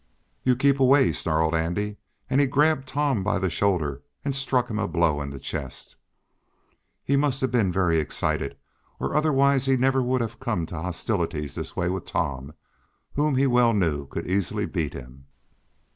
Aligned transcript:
"You 0.41 0.55
keep 0.55 0.79
away!" 0.79 1.11
snarled 1.11 1.53
Andy, 1.53 1.97
and 2.27 2.41
he 2.41 2.47
grabbed 2.47 2.87
Tom 2.87 3.23
by 3.23 3.37
the 3.37 3.51
shoulder 3.51 4.01
and 4.25 4.35
struck 4.35 4.67
him 4.67 4.79
a 4.79 4.87
blow 4.87 5.21
in 5.21 5.29
the 5.29 5.37
chest. 5.39 5.95
He 7.03 7.15
must 7.15 7.39
have 7.41 7.51
been 7.51 7.71
very 7.71 7.97
much 7.97 8.01
excited, 8.05 8.57
or 8.99 9.15
otherwise 9.15 9.67
he 9.67 9.77
never 9.77 10.01
would 10.01 10.21
have 10.21 10.39
come 10.39 10.65
to 10.65 10.81
hostilities 10.81 11.53
this 11.53 11.75
way 11.75 11.87
with 11.87 12.05
Tom, 12.05 12.53
whom 13.13 13.35
he 13.35 13.45
well 13.45 13.73
knew 13.73 14.07
could 14.07 14.25
easily 14.25 14.65
beat 14.65 14.93
him. 14.95 15.27